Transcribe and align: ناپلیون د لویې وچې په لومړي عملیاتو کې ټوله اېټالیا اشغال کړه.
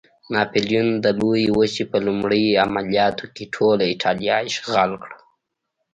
ناپلیون 0.33 0.87
د 1.03 1.05
لویې 1.19 1.49
وچې 1.57 1.83
په 1.91 1.97
لومړي 2.05 2.45
عملیاتو 2.65 3.25
کې 3.35 3.43
ټوله 3.53 3.83
اېټالیا 3.93 4.35
اشغال 4.49 4.91
کړه. 5.03 5.17